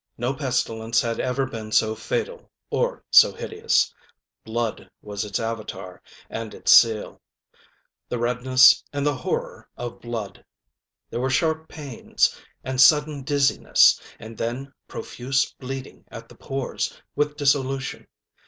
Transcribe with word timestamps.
No 0.17 0.33
pestilence 0.33 0.99
had 0.99 1.19
ever 1.19 1.45
been 1.45 1.71
so 1.71 1.93
fatal, 1.93 2.49
or 2.71 3.03
so 3.11 3.31
hideous. 3.33 3.93
Blood 4.43 4.89
was 5.03 5.23
its 5.23 5.39
Avatar 5.39 6.01
and 6.27 6.55
its 6.55 6.73
sealŌĆöthe 6.83 7.19
redness 8.09 8.83
and 8.91 9.05
the 9.05 9.13
horror 9.13 9.69
of 9.77 10.01
blood. 10.01 10.43
There 11.11 11.19
were 11.21 11.29
sharp 11.29 11.67
pains, 11.69 12.35
and 12.63 12.81
sudden 12.81 13.21
dizziness, 13.21 14.01
and 14.19 14.35
then 14.39 14.73
profuse 14.87 15.53
bleeding 15.59 16.03
at 16.07 16.29
the 16.29 16.35
pores, 16.35 16.99
with 17.15 17.37
dissolution. 17.37 18.07